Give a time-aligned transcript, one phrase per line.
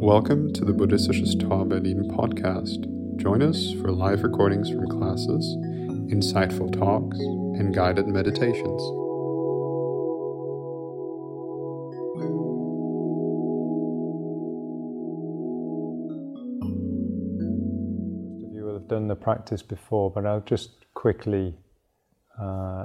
[0.00, 2.86] Welcome to the Buddhistisches Tor Berlin podcast.
[3.16, 5.56] Join us for live recordings from classes,
[6.08, 8.80] insightful talks, and guided meditations.
[18.22, 21.56] Most of you will have done the practice before, but I'll just quickly
[22.40, 22.84] uh,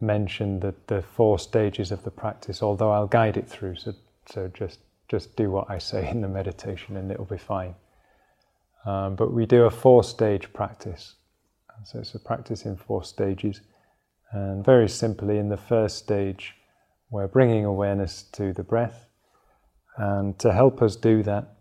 [0.00, 3.92] mention the, the four stages of the practice, although I'll guide it through, so,
[4.26, 7.74] so just, just do what I say in the meditation and it'll be fine.
[8.86, 11.14] Um, but we do a four stage practice.
[11.84, 13.60] So it's a practice in four stages.
[14.32, 16.54] And very simply, in the first stage,
[17.10, 19.06] we're bringing awareness to the breath.
[19.96, 21.56] And to help us do that,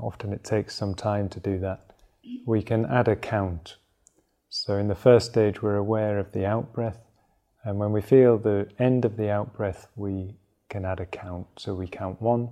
[0.00, 1.92] often it takes some time to do that,
[2.46, 3.76] we can add a count.
[4.48, 7.00] So in the first stage, we're aware of the out breath.
[7.64, 10.36] And when we feel the end of the out breath, we
[10.68, 11.46] can add a count.
[11.58, 12.50] So we count one,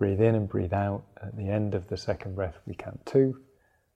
[0.00, 1.04] breathe in and breathe out.
[1.22, 3.38] At the end of the second breath, we count two,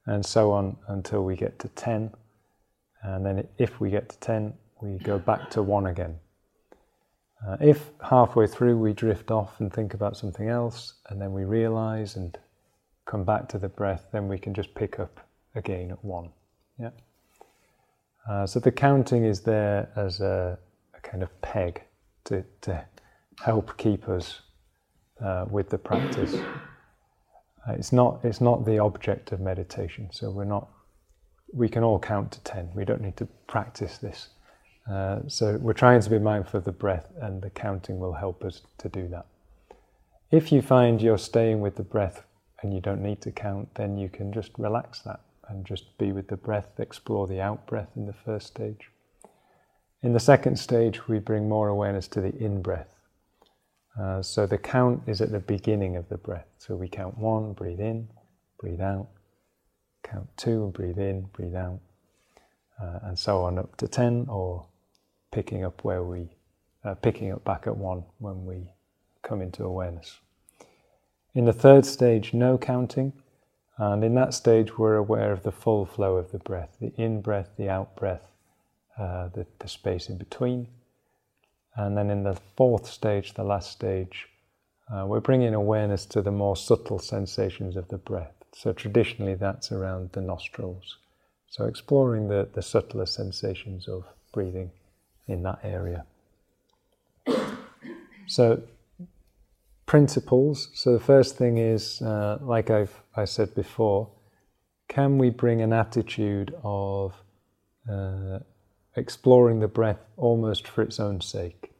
[0.04, 2.12] and so on until we get to 10.
[3.02, 4.52] And then if we get to 10,
[4.82, 6.16] we go back to one again.
[7.46, 11.44] Uh, if halfway through we drift off and think about something else, and then we
[11.44, 12.38] realize and
[13.06, 16.28] come back to the breath, then we can just pick up again at one.
[16.78, 16.90] Yeah.
[18.28, 20.58] Uh, so the counting is there as a,
[20.94, 21.82] a kind of peg
[22.24, 22.84] to, to
[23.42, 24.42] help keep us
[25.24, 26.34] uh, with the practice.
[27.66, 30.08] Uh, it's not it's not the object of meditation.
[30.12, 30.68] So we're not.
[31.52, 32.70] We can all count to ten.
[32.74, 34.28] We don't need to practice this.
[34.90, 38.44] Uh, so we're trying to be mindful of the breath, and the counting will help
[38.44, 39.26] us to do that.
[40.30, 42.24] If you find you're staying with the breath
[42.60, 46.12] and you don't need to count, then you can just relax that and just be
[46.12, 48.90] with the breath, explore the out breath in the first stage.
[50.02, 52.93] In the second stage, we bring more awareness to the in breath.
[53.98, 56.46] Uh, so the count is at the beginning of the breath.
[56.58, 58.08] So we count one, breathe in,
[58.58, 59.08] breathe out.
[60.02, 61.80] Count two, and breathe in, breathe out.
[62.80, 64.66] Uh, and so on up to 10, or
[65.30, 66.28] picking up where we,
[66.84, 68.70] uh, picking up back at one when we
[69.22, 70.18] come into awareness.
[71.34, 73.12] In the third stage, no counting.
[73.78, 77.20] And in that stage, we're aware of the full flow of the breath the in
[77.22, 78.22] breath, the out breath,
[78.98, 80.68] uh, the, the space in between.
[81.76, 84.28] And then in the fourth stage, the last stage,
[84.92, 88.34] uh, we're bringing awareness to the more subtle sensations of the breath.
[88.52, 90.98] So traditionally, that's around the nostrils.
[91.48, 94.70] So exploring the, the subtler sensations of breathing
[95.26, 96.04] in that area.
[98.26, 98.62] So
[99.86, 100.70] principles.
[100.74, 104.10] So the first thing is, uh, like I've I said before,
[104.88, 107.14] can we bring an attitude of
[107.90, 108.40] uh,
[108.96, 111.72] exploring the breath almost for its own sake?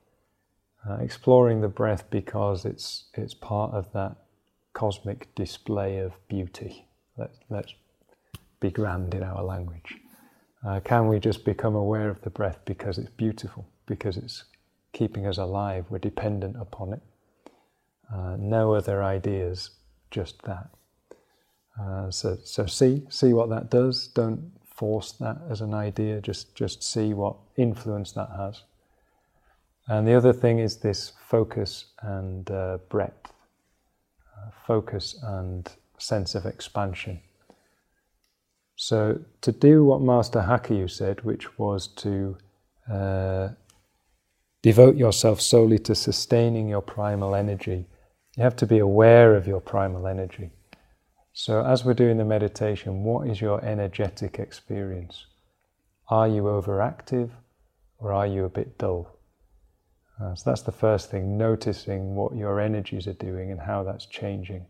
[0.88, 4.16] Uh, exploring the breath because it's it's part of that
[4.74, 6.86] cosmic display of beauty.
[7.16, 7.74] Let, let's
[8.60, 9.96] be grand in our language.
[10.66, 14.44] Uh, can we just become aware of the breath because it's beautiful, because it's
[14.92, 15.86] keeping us alive?
[15.90, 17.02] We're dependent upon it.
[18.12, 19.70] Uh, no other ideas,
[20.10, 20.68] just that.
[21.80, 24.08] Uh, so, so see, see what that does.
[24.08, 26.20] Don't force that as an idea.
[26.20, 28.62] Just, just see what influence that has.
[29.88, 33.32] And the other thing is this focus and uh, breadth,
[34.36, 37.20] uh, focus and sense of expansion.
[38.76, 42.36] So, to do what Master Hakuyu said, which was to
[42.90, 43.48] uh,
[44.62, 47.86] devote yourself solely to sustaining your primal energy,
[48.36, 50.50] you have to be aware of your primal energy.
[51.36, 55.26] So, as we're doing the meditation, what is your energetic experience?
[56.08, 57.30] Are you overactive
[57.98, 59.18] or are you a bit dull?
[60.22, 64.06] Uh, so, that's the first thing noticing what your energies are doing and how that's
[64.06, 64.64] changing.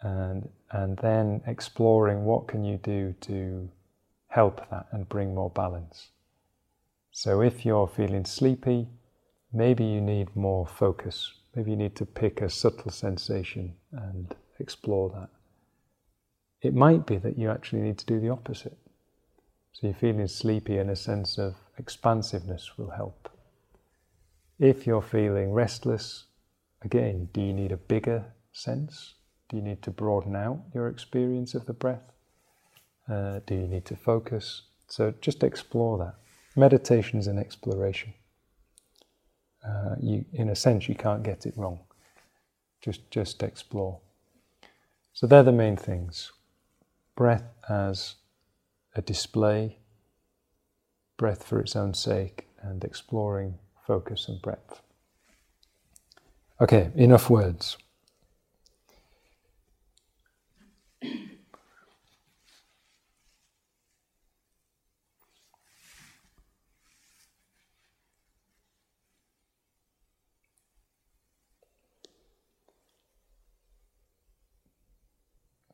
[0.00, 3.70] And, and then exploring what can you do to
[4.28, 6.08] help that and bring more balance.
[7.10, 8.88] So, if you're feeling sleepy,
[9.52, 11.30] maybe you need more focus.
[11.54, 15.28] Maybe you need to pick a subtle sensation and explore that.
[16.62, 18.78] It might be that you actually need to do the opposite.
[19.72, 23.28] So you're feeling sleepy and a sense of expansiveness will help.
[24.60, 26.26] If you're feeling restless,
[26.82, 29.14] again, do you need a bigger sense?
[29.48, 32.12] Do you need to broaden out your experience of the breath?
[33.08, 34.62] Uh, do you need to focus?
[34.86, 36.14] So just explore that.
[36.54, 38.14] Meditation is an exploration.
[39.66, 41.80] Uh, you, in a sense, you can't get it wrong.
[42.80, 43.98] Just, just explore.
[45.12, 46.30] So they're the main things
[47.16, 48.16] breath as
[48.94, 49.78] a display,
[51.16, 54.80] breath for its own sake, and exploring focus and breath.
[56.60, 57.76] Okay, enough words.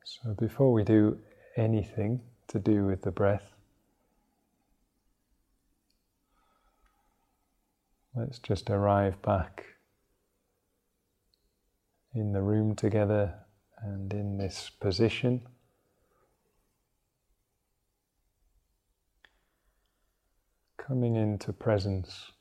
[0.04, 1.18] So before we do
[1.58, 3.52] anything to do with the breath,
[8.14, 9.64] let's just arrive back
[12.14, 13.34] in the room together
[13.82, 15.42] and in this position.
[20.76, 22.32] Coming into presence.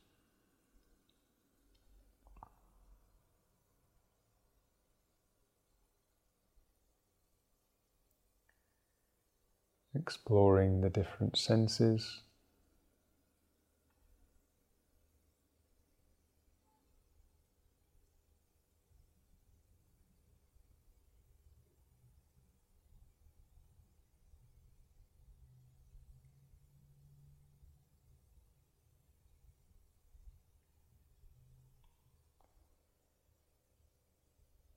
[10.07, 12.21] Exploring the different senses.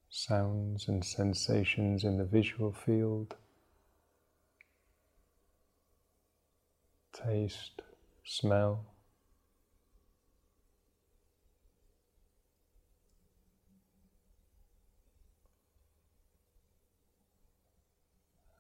[0.09, 3.37] Sounds and sensations in the visual field.
[7.25, 7.83] Taste,
[8.25, 8.85] smell.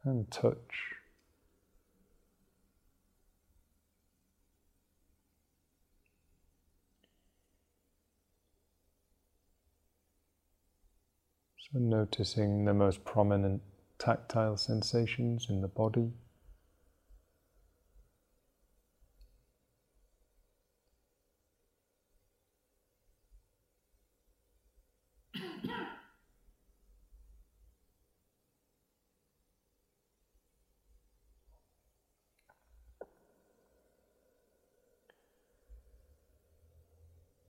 [0.04, 0.56] And touch.
[11.72, 13.62] So, noticing the most prominent
[13.98, 16.10] tactile sensations in the body.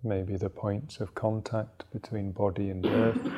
[0.04, 3.32] Maybe the points of contact between body and earth,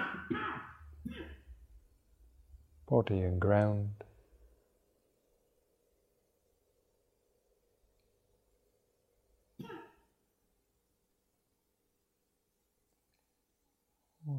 [2.88, 3.90] body and ground.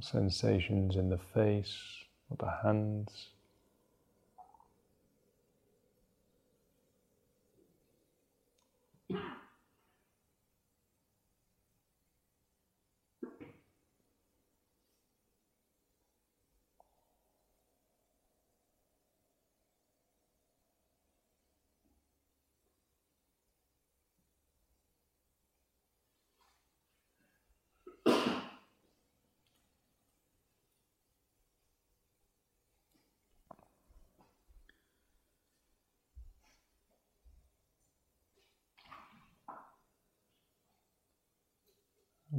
[0.00, 1.78] sensations in the face
[2.28, 3.33] or the hands.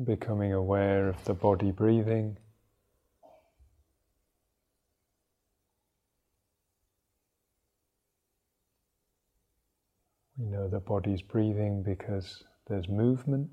[0.06, 2.38] Becoming aware of the body breathing.
[10.38, 13.50] We know the body's breathing because there's movement.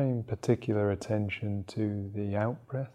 [0.00, 2.88] Paying particular attention to the out breath.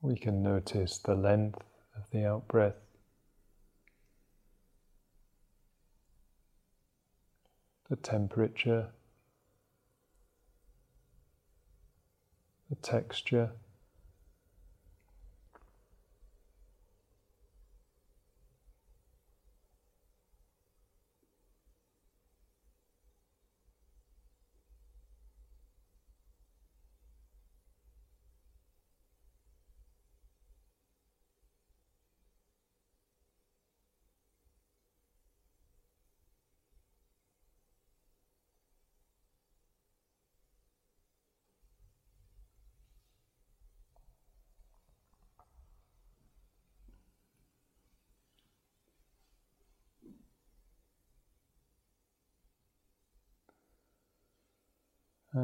[0.00, 1.62] We can notice the length
[1.94, 2.87] of the out breath.
[7.88, 8.88] The temperature,
[12.68, 13.50] the texture.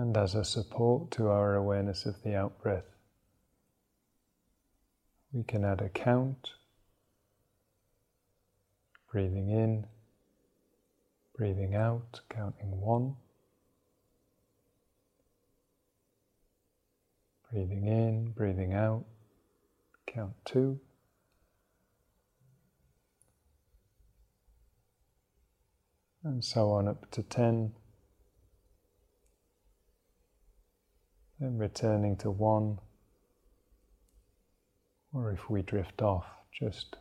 [0.00, 2.84] and as a support to our awareness of the out breath,
[5.32, 6.50] we can add a count,
[9.10, 9.86] breathing in,
[11.36, 13.14] breathing out, counting one,
[17.52, 19.04] breathing in, breathing out,
[20.06, 20.80] count two.
[26.24, 27.72] And so on up to 10.
[31.52, 32.78] returning to one,
[35.12, 36.96] or if we drift off, just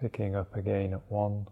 [0.00, 1.46] picking up again at one.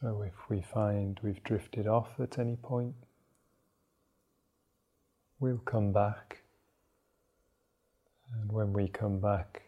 [0.00, 2.94] So if we find we've drifted off at any point,
[5.38, 6.42] we'll come back.
[8.34, 9.62] And when we come back,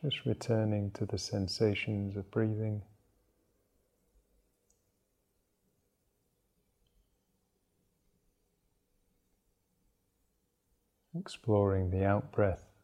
[0.00, 2.82] just returning to the sensations of breathing.
[11.18, 12.75] Exploring the out breath.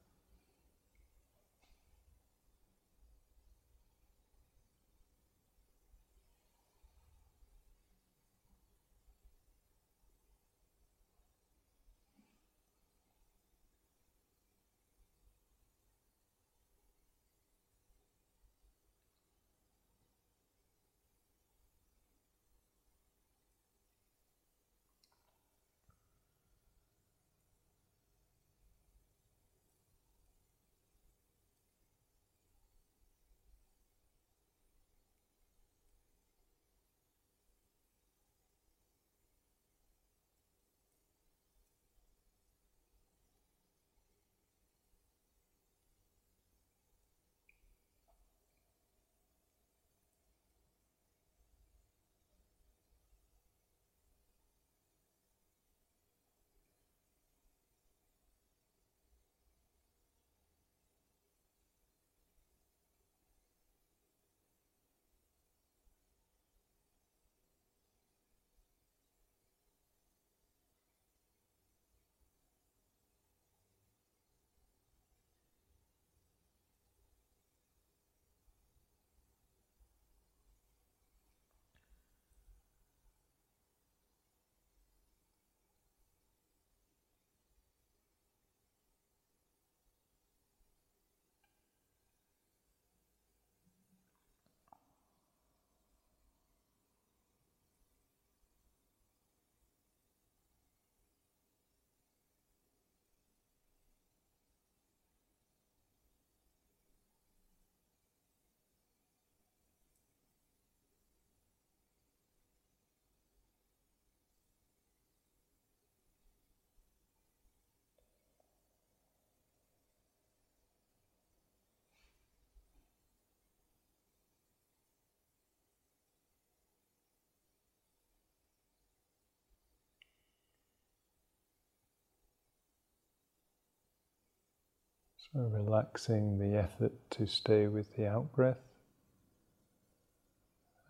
[135.35, 138.61] Relaxing the effort to stay with the out breath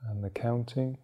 [0.08, 0.98] and the counting.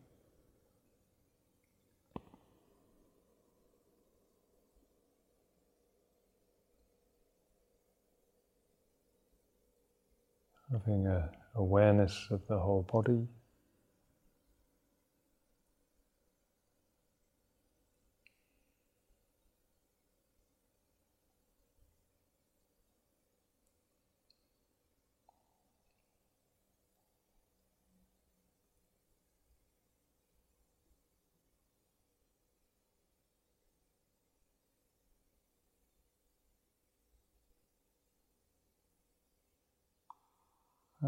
[10.73, 13.27] Having a awareness of the whole body.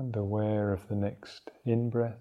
[0.01, 2.17] And aware of the next in breath.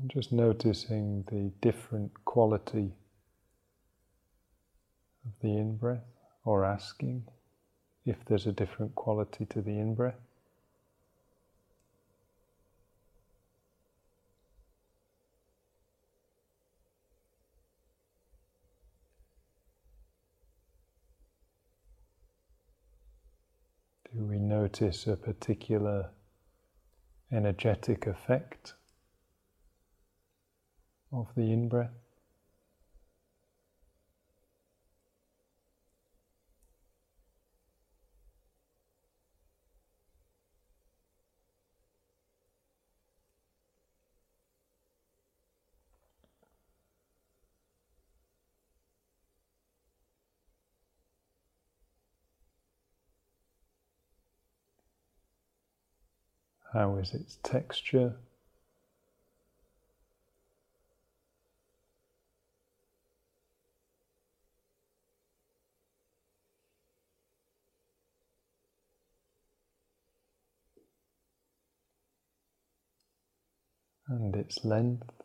[0.00, 2.92] And just noticing the different quality
[5.26, 6.04] of the in breath,
[6.44, 7.24] or asking
[8.06, 10.20] if there's a different quality to the in breath.
[24.16, 26.10] Do we notice a particular
[27.32, 28.74] energetic effect
[31.10, 32.03] of the in breath?
[56.74, 58.16] How is its texture?
[74.08, 75.23] and its length.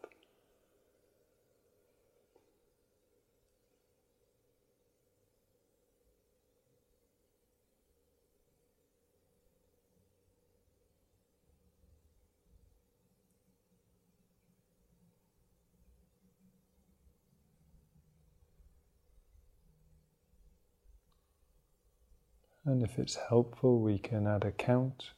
[22.69, 25.13] And if it's helpful, we can add a count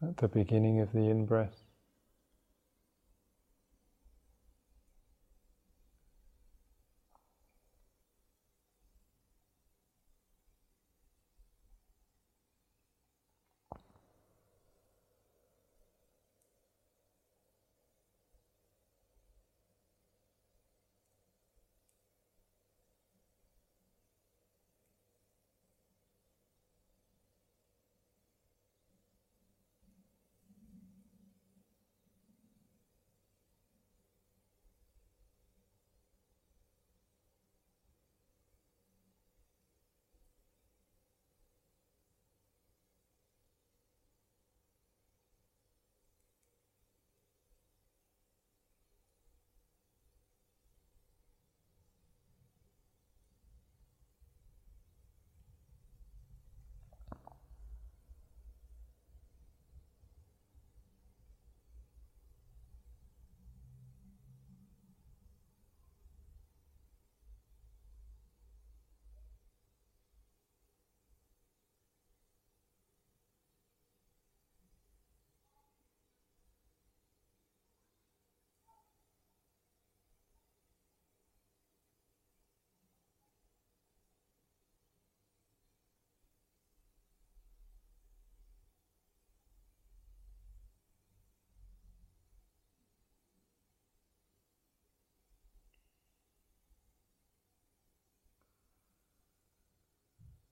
[0.00, 1.63] at the beginning of the in breath.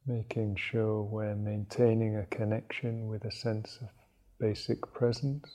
[0.06, 3.88] Making sure we're maintaining a connection with a sense of
[4.38, 5.48] basic presence.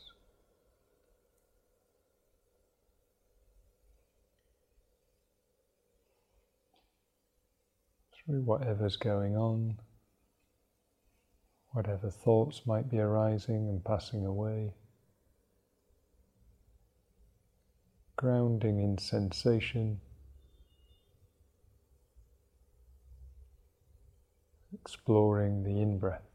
[8.25, 9.79] Through whatever's going on,
[11.71, 14.73] whatever thoughts might be arising and passing away.
[18.15, 19.99] Grounding in sensation.
[24.81, 26.26] Exploring the in breath.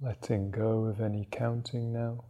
[0.00, 2.24] Letting go of any counting now.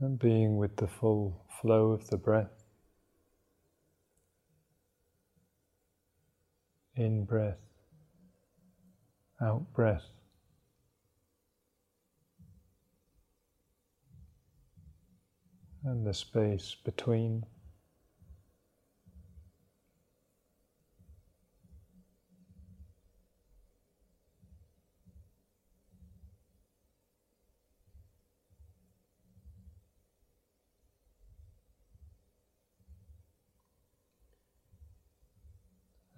[0.00, 2.64] And being with the full flow of the breath.
[6.96, 7.60] In breath,
[9.40, 10.04] out breath.
[15.84, 17.44] And the space between.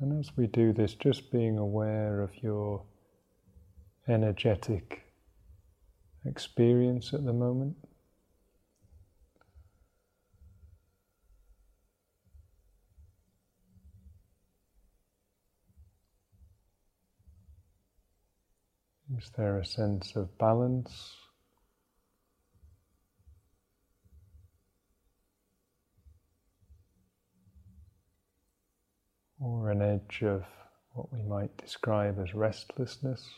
[0.05, 2.85] And as we do this, just being aware of your
[4.07, 5.03] energetic
[6.27, 7.75] experience at the moment.
[19.17, 21.24] Is there a sense of balance?
[29.41, 30.45] Or an edge of
[30.93, 33.29] what we might describe as restlessness,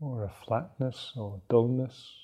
[0.00, 2.21] or a flatness or dullness.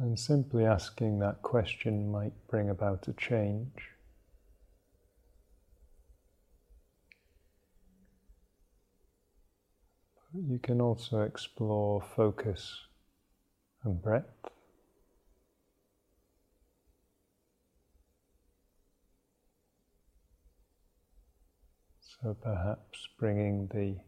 [0.00, 3.90] And simply asking that question might bring about a change.
[10.32, 12.82] you can also explore focus
[13.84, 14.48] and breadth.
[22.00, 23.98] So perhaps bringing the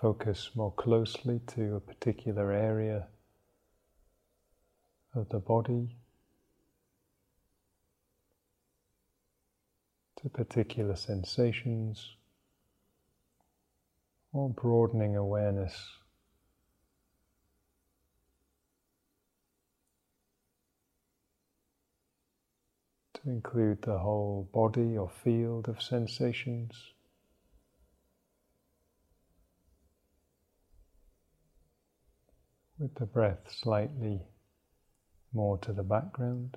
[0.00, 3.08] focus more closely to a particular area
[5.14, 5.96] of the body
[10.20, 12.16] to particular sensations
[14.32, 15.98] or broadening awareness
[23.14, 26.72] to include the whole body or field of sensations.
[32.78, 34.22] With the breath slightly
[35.32, 36.56] more to the background.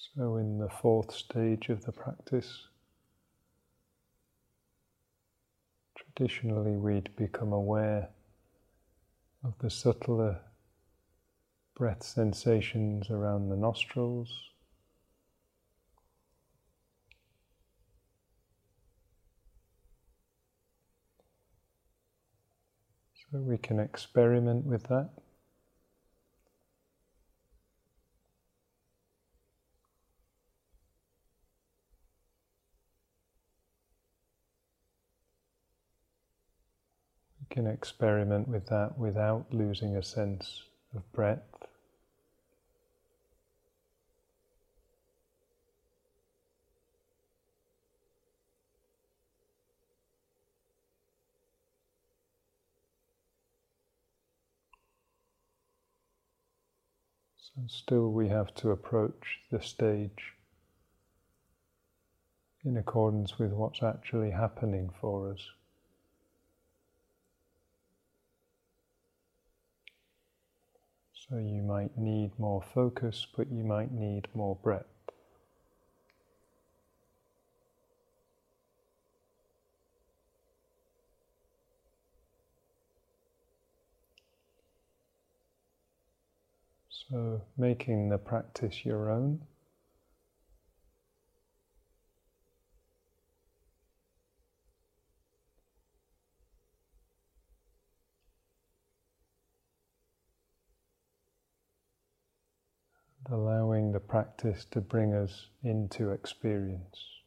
[0.00, 2.68] So, in the fourth stage of the practice,
[5.96, 8.08] traditionally we'd become aware
[9.42, 10.40] of the subtler
[11.74, 14.50] breath sensations around the nostrils.
[23.30, 25.10] So we can experiment with that.
[37.50, 40.62] Can experiment with that without losing a sense
[40.94, 41.66] of breadth.
[57.36, 60.34] So, still, we have to approach the stage
[62.64, 65.40] in accordance with what's actually happening for us.
[71.30, 74.86] So you might need more focus, but you might need more breadth.
[86.88, 89.40] So, making the practice your own.
[103.30, 107.17] Allowing the practice to bring us into experience.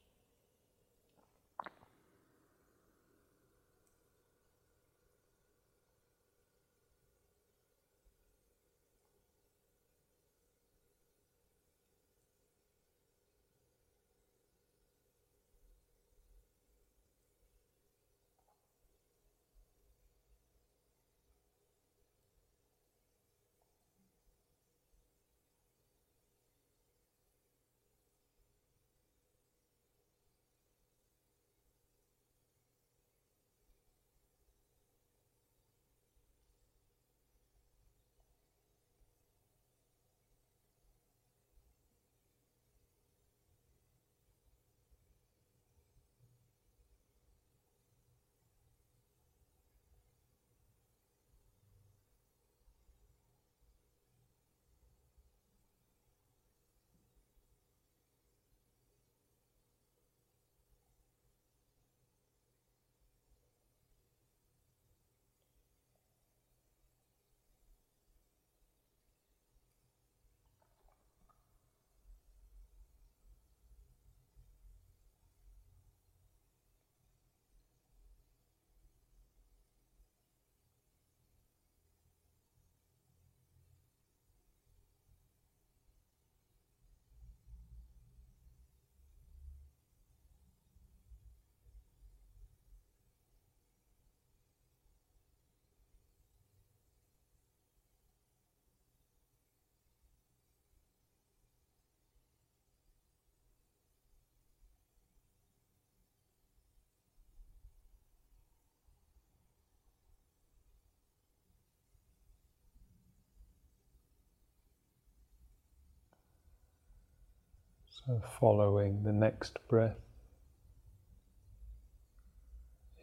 [118.05, 119.99] So, following the next breath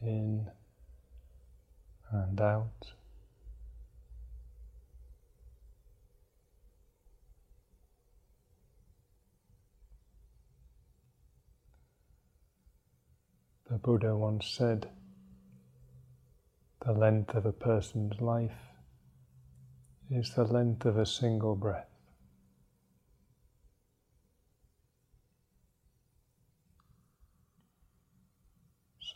[0.03, 0.49] in
[2.11, 2.93] and out.
[13.71, 14.89] The Buddha once said,
[16.85, 18.51] the length of a person's life
[20.11, 21.98] is the length of a single breath.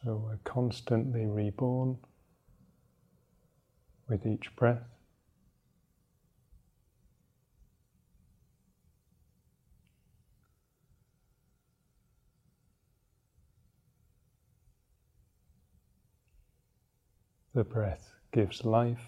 [0.05, 1.97] So we're constantly reborn
[4.09, 4.83] with each breath.
[17.55, 19.07] The breath gives life.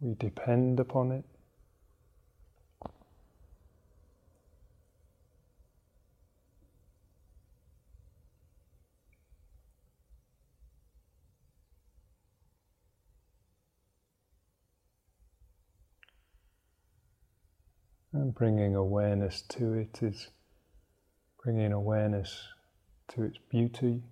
[0.00, 1.35] We depend upon it.
[18.26, 20.30] And bringing awareness to it is
[21.44, 22.42] bringing awareness
[23.14, 24.02] to its beauty.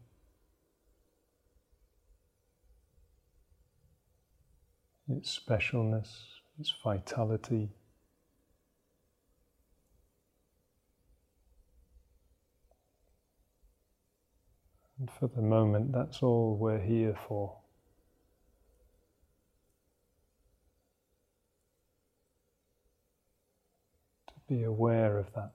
[5.09, 6.11] Its specialness,
[6.61, 7.71] its vitality.
[15.01, 17.64] And for the moment, that's all we're here for.
[24.49, 25.51] Be aware of that.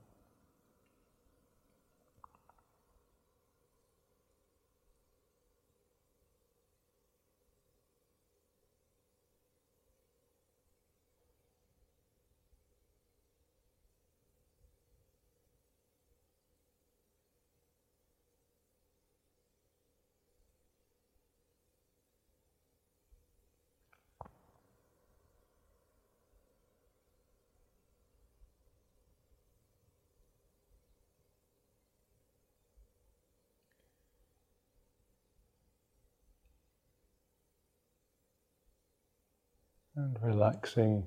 [39.99, 41.05] And relaxing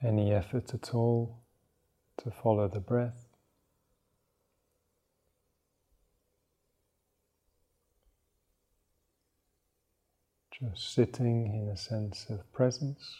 [0.00, 1.42] any effort at all
[2.16, 3.26] to follow the breath.
[10.52, 13.16] Just sitting in a sense of presence.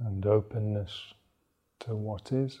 [0.00, 1.14] And openness
[1.80, 2.60] to what is.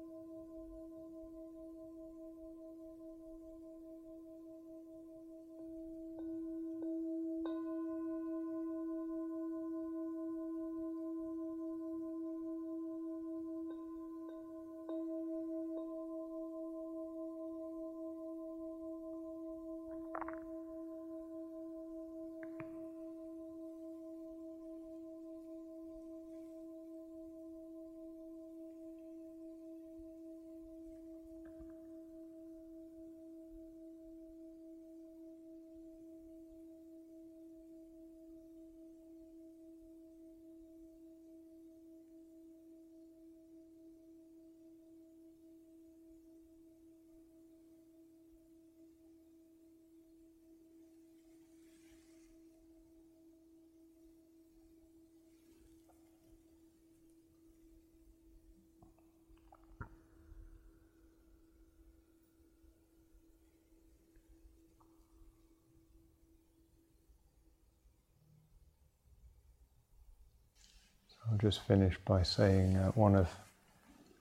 [71.29, 73.29] I'll just finish by saying uh, one of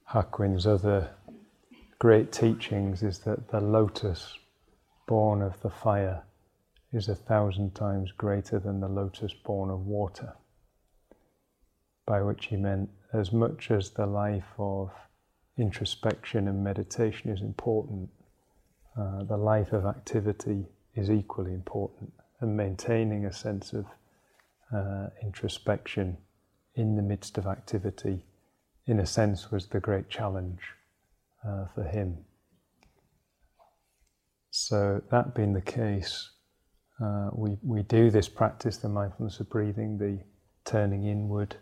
[0.05, 1.11] Hakuin's other
[1.99, 4.39] great teachings is that the lotus
[5.07, 6.23] born of the fire
[6.93, 10.35] is a thousand times greater than the lotus born of water.
[12.07, 14.91] By which he meant, as much as the life of
[15.57, 18.11] introspection and meditation is important,
[18.97, 23.87] uh, the life of activity is equally important, and maintaining a sense of
[24.75, 26.17] uh, introspection
[26.75, 28.25] in the midst of activity,
[28.87, 30.61] in a sense, was the great challenge
[31.47, 32.19] uh, for him.
[34.51, 36.31] So, that being the case,
[37.01, 40.19] uh, we, we do this practice, the mindfulness of breathing, the
[40.65, 41.57] turning inward,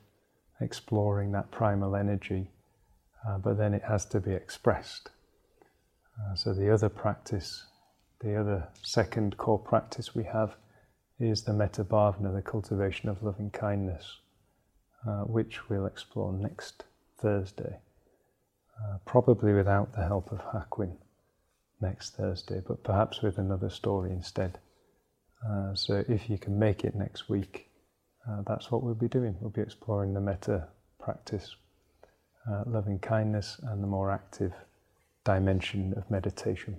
[0.60, 2.50] exploring that primal energy,
[3.28, 5.10] uh, but then it has to be expressed.
[6.18, 7.66] Uh, so, the other practice,
[8.20, 10.56] the other second core practice we have
[11.20, 14.20] is the metta bhavana, the cultivation of loving kindness,
[15.06, 16.84] uh, which we'll explore next
[17.18, 17.78] Thursday,
[18.78, 20.96] uh, probably without the help of Hakuin
[21.80, 24.58] next Thursday, but perhaps with another story instead.
[25.48, 27.70] Uh, so if you can make it next week,
[28.28, 29.36] uh, that's what we'll be doing.
[29.40, 30.68] We'll be exploring the metta
[30.98, 31.54] practice,
[32.50, 34.52] uh, loving kindness, and the more active
[35.24, 36.76] dimension of meditation.